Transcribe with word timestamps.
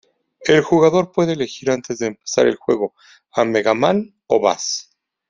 El 0.43 0.63
jugador 0.63 1.11
puede 1.11 1.33
elegir 1.33 1.69
antes 1.69 1.99
de 1.99 2.07
empezar 2.07 2.47
el 2.47 2.55
juego 2.55 2.95
a 3.35 3.45
Mega 3.45 3.75
Man 3.75 4.15
o 4.25 4.39
Bass. 4.41 4.89